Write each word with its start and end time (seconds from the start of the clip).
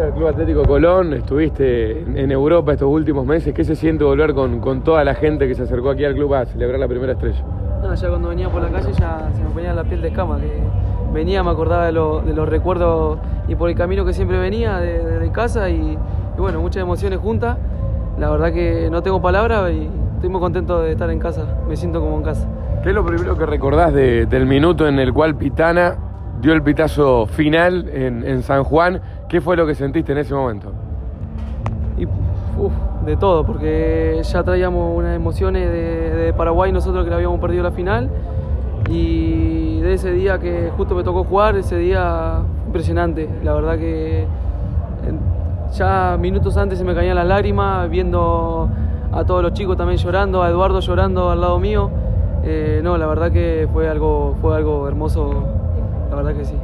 El 0.00 0.12
Club 0.14 0.28
Atlético 0.28 0.64
Colón, 0.64 1.12
estuviste 1.12 2.00
en 2.00 2.30
Europa 2.32 2.72
estos 2.72 2.88
últimos 2.88 3.26
meses. 3.26 3.52
¿Qué 3.52 3.62
se 3.62 3.76
siente 3.76 4.04
volver 4.04 4.32
con, 4.32 4.58
con 4.60 4.82
toda 4.82 5.04
la 5.04 5.14
gente 5.14 5.46
que 5.46 5.54
se 5.54 5.62
acercó 5.64 5.90
aquí 5.90 6.04
al 6.04 6.14
club 6.14 6.32
a 6.34 6.46
celebrar 6.46 6.80
la 6.80 6.88
primera 6.88 7.12
estrella? 7.12 7.42
No, 7.82 7.94
ya 7.94 8.08
cuando 8.08 8.28
venía 8.30 8.48
por 8.48 8.62
la 8.62 8.68
calle 8.70 8.90
ya 8.92 9.28
se 9.34 9.42
me 9.42 9.50
ponía 9.50 9.74
la 9.74 9.84
piel 9.84 10.00
de 10.00 10.08
escama, 10.08 10.38
que 10.38 10.62
venía, 11.12 11.42
me 11.42 11.50
acordaba 11.50 11.86
de, 11.86 11.92
lo- 11.92 12.22
de 12.22 12.32
los 12.32 12.48
recuerdos 12.48 13.18
y 13.48 13.54
por 13.54 13.68
el 13.68 13.76
camino 13.76 14.04
que 14.04 14.12
siempre 14.14 14.38
venía 14.38 14.78
de, 14.78 15.04
de- 15.04 15.18
de 15.18 15.30
casa 15.30 15.68
y, 15.68 15.74
y 16.36 16.40
bueno, 16.40 16.60
muchas 16.60 16.82
emociones 16.82 17.18
juntas. 17.18 17.58
La 18.18 18.30
verdad 18.30 18.52
que 18.52 18.88
no 18.90 19.02
tengo 19.02 19.20
palabras 19.20 19.70
y 19.72 19.88
estoy 20.14 20.30
muy 20.30 20.40
contento 20.40 20.80
de 20.80 20.92
estar 20.92 21.10
en 21.10 21.18
casa, 21.18 21.44
me 21.68 21.76
siento 21.76 22.00
como 22.00 22.16
en 22.16 22.22
casa. 22.22 22.48
¿Qué 22.82 22.88
es 22.90 22.94
lo 22.94 23.04
primero 23.04 23.36
que 23.36 23.44
recordás 23.46 23.92
de- 23.92 24.24
del 24.26 24.46
minuto 24.46 24.88
en 24.88 24.98
el 24.98 25.12
cual 25.12 25.36
Pitana 25.36 25.96
dio 26.40 26.52
el 26.54 26.62
pitazo 26.62 27.26
final 27.26 27.88
en, 27.92 28.24
en 28.26 28.42
San 28.42 28.64
Juan? 28.64 29.00
¿Qué 29.32 29.40
fue 29.40 29.56
lo 29.56 29.66
que 29.66 29.74
sentiste 29.74 30.12
en 30.12 30.18
ese 30.18 30.34
momento? 30.34 30.70
Y 31.96 32.04
uf, 32.04 32.70
de 33.06 33.16
todo, 33.16 33.46
porque 33.46 34.20
ya 34.22 34.42
traíamos 34.42 34.94
unas 34.94 35.16
emociones 35.16 35.70
de, 35.72 36.34
Paraguay, 36.36 36.70
nosotros 36.70 37.02
que 37.02 37.08
le 37.08 37.16
habíamos 37.16 37.40
perdido 37.40 37.62
la 37.62 37.70
final. 37.70 38.10
Y 38.90 39.80
de 39.80 39.94
ese 39.94 40.12
día 40.12 40.38
que 40.38 40.70
justo 40.76 40.94
me 40.94 41.02
tocó 41.02 41.24
jugar, 41.24 41.56
ese 41.56 41.78
día 41.78 42.40
impresionante. 42.66 43.26
La 43.42 43.54
verdad 43.54 43.78
que 43.78 44.26
ya 45.72 46.18
minutos 46.20 46.58
antes 46.58 46.78
se 46.78 46.84
me 46.84 46.94
caían 46.94 47.16
las 47.16 47.26
lágrimas, 47.26 47.88
viendo 47.88 48.68
a 49.12 49.24
todos 49.24 49.42
los 49.42 49.54
chicos 49.54 49.78
también 49.78 49.98
llorando, 49.98 50.42
a 50.42 50.50
Eduardo 50.50 50.80
llorando 50.80 51.30
al 51.30 51.40
lado 51.40 51.58
mío. 51.58 51.88
Eh, 52.44 52.82
no, 52.84 52.98
la 52.98 53.06
verdad 53.06 53.32
que 53.32 53.66
fue 53.72 53.88
algo, 53.88 54.36
fue 54.42 54.54
algo 54.54 54.86
hermoso, 54.86 55.42
la 56.10 56.16
verdad 56.16 56.34
que 56.34 56.44
sí. 56.44 56.56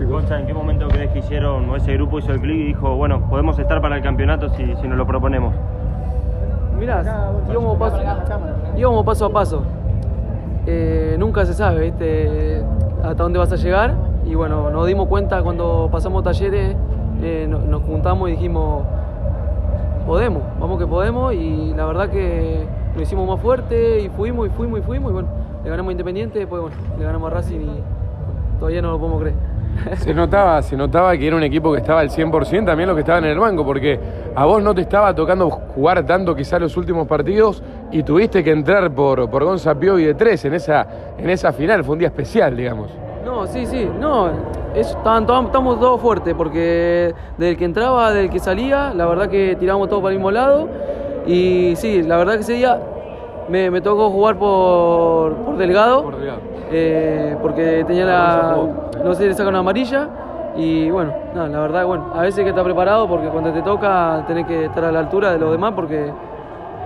Gonza, 0.00 0.40
¿en 0.40 0.46
qué 0.46 0.54
momento 0.54 0.88
crees 0.88 1.10
que 1.12 1.20
hicieron, 1.20 1.68
o 1.70 1.76
ese 1.76 1.94
grupo 1.94 2.18
hizo 2.18 2.32
el 2.32 2.40
clic 2.40 2.56
y 2.56 2.64
dijo, 2.68 2.96
bueno, 2.96 3.20
podemos 3.30 3.58
estar 3.58 3.80
para 3.80 3.96
el 3.96 4.02
campeonato 4.02 4.48
si, 4.50 4.64
nos 4.64 4.98
lo 4.98 5.06
proponemos? 5.06 5.54
Mirá, 6.78 7.02
íbamos 8.76 9.04
paso, 9.06 9.26
a 9.26 9.30
paso. 9.32 9.62
Eh, 10.66 11.14
nunca 11.18 11.46
se 11.46 11.54
sabe, 11.54 11.82
¿viste? 11.90 12.64
Hasta 13.02 13.22
dónde 13.22 13.38
vas 13.38 13.52
a 13.52 13.56
llegar. 13.56 13.94
Y 14.26 14.34
bueno, 14.34 14.70
nos 14.70 14.86
dimos 14.86 15.06
cuenta 15.06 15.40
cuando 15.42 15.88
pasamos 15.92 16.24
talleres, 16.24 16.76
eh, 17.22 17.46
no- 17.48 17.60
nos 17.60 17.82
juntamos 17.82 18.28
y 18.28 18.32
dijimos, 18.32 18.82
podemos, 20.06 20.42
vamos 20.60 20.78
que 20.80 20.86
podemos. 20.86 21.32
Y 21.34 21.72
la 21.76 21.84
verdad 21.86 22.08
que 22.08 22.66
lo 22.96 23.02
hicimos 23.02 23.28
más 23.28 23.40
fuerte 23.40 24.00
y 24.00 24.08
fuimos 24.08 24.48
y 24.48 24.50
fuimos 24.50 24.80
y 24.80 24.82
fuimos. 24.82 25.10
Y 25.10 25.14
bueno, 25.14 25.28
le 25.62 25.70
ganamos 25.70 25.90
a 25.90 25.92
Independiente, 25.92 26.40
después 26.40 26.60
bueno, 26.62 26.76
le 26.98 27.04
ganamos 27.04 27.30
a 27.30 27.34
Racing 27.36 27.60
y 27.60 27.82
todavía 28.58 28.82
no 28.82 28.90
lo 28.90 28.98
podemos 28.98 29.20
creer. 29.20 29.51
Se 29.98 30.14
notaba, 30.14 30.62
se 30.62 30.76
notaba 30.76 31.16
que 31.16 31.26
era 31.26 31.36
un 31.36 31.42
equipo 31.42 31.72
que 31.72 31.78
estaba 31.78 32.00
al 32.00 32.10
100%, 32.10 32.66
también 32.66 32.88
los 32.88 32.94
que 32.94 33.00
estaban 33.00 33.24
en 33.24 33.30
el 33.30 33.38
banco, 33.38 33.64
porque 33.64 33.98
a 34.34 34.44
vos 34.44 34.62
no 34.62 34.74
te 34.74 34.82
estaba 34.82 35.14
tocando 35.14 35.50
jugar 35.50 36.04
tanto 36.06 36.34
quizá 36.34 36.58
los 36.58 36.76
últimos 36.76 37.06
partidos 37.06 37.62
y 37.90 38.02
tuviste 38.02 38.44
que 38.44 38.50
entrar 38.50 38.90
por, 38.92 39.28
por 39.28 39.44
Gonza 39.44 39.74
Piovi 39.74 40.04
de 40.04 40.14
tres 40.14 40.44
en 40.44 40.54
esa, 40.54 40.86
en 41.18 41.28
esa 41.30 41.52
final, 41.52 41.84
fue 41.84 41.94
un 41.94 41.98
día 42.00 42.08
especial, 42.08 42.56
digamos. 42.56 42.90
No, 43.24 43.46
sí, 43.46 43.66
sí, 43.66 43.88
no, 43.98 44.30
estamos 44.74 45.80
todos 45.80 46.00
fuertes 46.00 46.34
porque 46.34 47.14
del 47.38 47.56
que 47.56 47.64
entraba, 47.64 48.12
del 48.12 48.30
que 48.30 48.38
salía, 48.38 48.92
la 48.94 49.06
verdad 49.06 49.28
que 49.28 49.56
tiramos 49.58 49.88
todos 49.88 50.02
para 50.02 50.12
el 50.12 50.18
mismo 50.18 50.30
lado 50.30 50.68
y 51.26 51.74
sí, 51.76 52.02
la 52.02 52.16
verdad 52.16 52.34
que 52.34 52.40
ese 52.40 52.54
día 52.54 52.80
me, 53.48 53.70
me 53.70 53.80
tocó 53.80 54.10
jugar 54.10 54.36
por, 54.36 55.34
por 55.34 55.56
Delgado, 55.56 56.02
Por 56.02 56.16
Delgado. 56.16 56.51
Eh, 56.72 57.36
porque 57.40 57.84
tenía 57.86 58.04
la, 58.04 58.56
no 59.02 59.14
sé, 59.14 59.26
le 59.26 59.34
sacan 59.34 59.48
una 59.48 59.60
amarilla 59.60 60.08
y 60.56 60.90
bueno, 60.90 61.12
no, 61.34 61.46
la 61.46 61.60
verdad, 61.60 61.86
bueno, 61.86 62.12
a 62.14 62.22
veces 62.22 62.38
hay 62.38 62.44
que 62.44 62.50
estar 62.50 62.64
preparado 62.64 63.08
porque 63.08 63.28
cuando 63.28 63.52
te 63.52 63.62
toca 63.62 64.24
tenés 64.26 64.46
que 64.46 64.66
estar 64.66 64.84
a 64.84 64.92
la 64.92 65.00
altura 65.00 65.32
de 65.32 65.38
los 65.38 65.52
demás 65.52 65.72
porque 65.74 66.10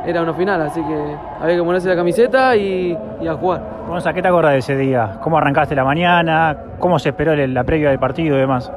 era 0.07 0.23
una 0.23 0.35
final, 0.35 0.63
así 0.63 0.81
que 0.83 1.17
había 1.41 1.57
que 1.57 1.63
ponerse 1.63 1.89
la 1.89 1.97
camiseta 1.97 2.55
y, 2.57 2.97
y 3.21 3.27
a 3.27 3.35
jugar. 3.35 3.61
Gonza, 3.89 4.13
¿qué 4.13 4.23
te 4.23 4.29
acuerdas 4.29 4.53
de 4.53 4.59
ese 4.59 4.77
día? 4.77 5.19
¿Cómo 5.23 5.39
arrancaste 5.39 5.75
la 5.75 5.85
mañana? 5.85 6.57
¿Cómo 6.79 6.99
se 6.99 7.09
esperó 7.09 7.35
la 7.35 7.65
previa 7.65 7.91
del 7.91 7.99
partido 7.99 8.37
y 8.37 8.41
demás? 8.41 8.71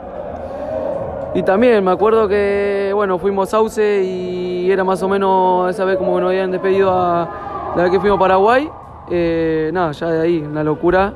Y 1.34 1.44
también 1.44 1.84
me 1.84 1.91
acuerdo 1.91 2.28
que, 2.28 2.91
bueno, 2.94 3.20
fuimos 3.20 3.50
a 3.50 3.52
Sauce 3.52 4.03
y 4.03 4.72
era 4.72 4.84
más 4.84 5.02
o 5.03 5.08
menos 5.08 5.70
esa 5.70 5.86
vez 5.86 5.97
como 5.97 6.16
que 6.16 6.22
nos 6.22 6.30
habían 6.31 6.52
despedido 6.52 6.91
a 6.91 7.28
la 7.76 7.84
vez 7.84 7.91
que 7.91 8.00
fuimos 8.00 8.18
a 8.18 8.20
Paraguay. 8.20 8.70
Eh, 9.09 9.72
nada, 9.74 9.92
ya 9.92 10.08
de 10.08 10.22
ahí, 10.22 10.46
una 10.50 10.64
locura. 10.64 11.14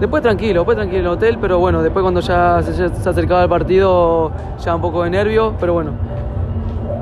Después 0.00 0.22
tranquilo, 0.22 0.60
después 0.60 0.76
tranquilo 0.76 1.00
en 1.00 1.06
el 1.06 1.12
hotel, 1.12 1.38
pero 1.40 1.58
bueno, 1.58 1.82
después 1.82 2.02
cuando 2.02 2.20
ya 2.20 2.62
se, 2.62 2.72
ya 2.72 2.88
se 2.88 3.08
acercaba 3.08 3.42
el 3.42 3.48
partido, 3.48 4.30
ya 4.60 4.74
un 4.74 4.80
poco 4.80 5.02
de 5.02 5.10
nervio, 5.10 5.54
pero 5.58 5.72
bueno. 5.72 5.90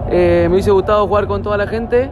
Eh, 0.09 0.47
me 0.49 0.55
hubiese 0.55 0.71
gustado 0.71 1.07
jugar 1.07 1.27
con 1.27 1.43
toda 1.43 1.57
la 1.57 1.67
gente, 1.67 2.09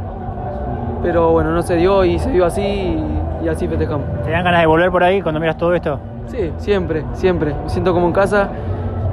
pero 1.03 1.31
bueno, 1.31 1.53
no 1.53 1.63
se 1.63 1.77
dio 1.77 2.05
y 2.05 2.19
se 2.19 2.31
dio 2.31 2.45
así 2.45 2.61
y, 2.61 3.45
y 3.45 3.49
así 3.49 3.67
festejamos. 3.67 4.07
¿Te 4.25 4.31
dan 4.31 4.45
ganas 4.45 4.61
de 4.61 4.67
volver 4.67 4.91
por 4.91 5.03
ahí 5.03 5.23
cuando 5.23 5.41
miras 5.41 5.57
todo 5.57 5.73
esto? 5.75 5.99
Sí, 6.27 6.53
siempre, 6.59 7.05
siempre. 7.13 7.55
Me 7.55 7.69
siento 7.69 7.95
como 7.95 8.07
en 8.07 8.13
casa. 8.13 8.51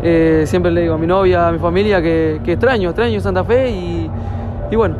Eh, 0.03 0.43
siempre 0.47 0.71
le 0.71 0.81
digo 0.81 0.95
a 0.95 0.97
mi 0.97 1.05
novia, 1.05 1.47
a 1.47 1.51
mi 1.51 1.59
familia 1.59 2.01
que, 2.01 2.41
que 2.43 2.53
extraño, 2.53 2.89
extraño 2.89 3.19
Santa 3.21 3.43
Fe 3.43 3.69
y, 3.69 4.09
y 4.71 4.75
bueno, 4.75 4.95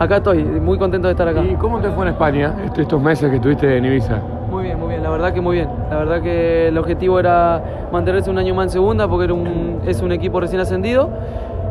acá 0.00 0.16
estoy, 0.16 0.42
muy 0.42 0.76
contento 0.78 1.06
de 1.08 1.12
estar 1.12 1.28
acá. 1.28 1.42
¿Y 1.44 1.54
cómo 1.54 1.78
te 1.78 1.88
fue 1.90 2.04
en 2.06 2.12
España 2.12 2.54
est- 2.66 2.78
estos 2.78 3.00
meses 3.00 3.30
que 3.30 3.36
estuviste 3.36 3.76
en 3.76 3.84
Ibiza? 3.84 4.18
Muy 4.50 4.64
bien, 4.64 4.80
muy 4.80 4.88
bien, 4.88 5.02
la 5.02 5.10
verdad 5.10 5.32
que 5.32 5.40
muy 5.40 5.56
bien. 5.56 5.68
La 5.90 5.98
verdad 5.98 6.20
que 6.22 6.68
el 6.68 6.76
objetivo 6.78 7.20
era 7.20 7.62
mantenerse 7.92 8.30
un 8.30 8.38
año 8.38 8.54
más 8.54 8.64
en 8.66 8.70
segunda 8.70 9.06
porque 9.06 9.24
era 9.26 9.34
un, 9.34 9.80
es 9.86 10.02
un 10.02 10.10
equipo 10.10 10.40
recién 10.40 10.60
ascendido 10.60 11.08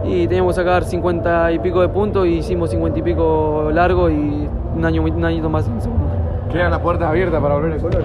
y 0.05 0.27
teníamos 0.27 0.55
que 0.55 0.61
sacar 0.61 0.85
50 0.85 1.51
y 1.51 1.59
pico 1.59 1.81
de 1.81 1.89
puntos 1.89 2.25
y 2.25 2.35
hicimos 2.37 2.69
50 2.69 2.99
y 2.99 3.01
pico 3.01 3.69
largo 3.73 4.09
y 4.09 4.47
un 4.75 4.85
año, 4.85 5.01
un 5.03 5.25
añito 5.25 5.49
más 5.49 5.67
en 5.67 5.81
segunda. 5.81 6.05
¿Quedan 6.51 6.71
las 6.71 6.79
puertas 6.79 7.09
abiertas 7.09 7.41
para 7.41 7.55
volver 7.55 7.73
a 7.73 7.77
Colón? 7.77 8.03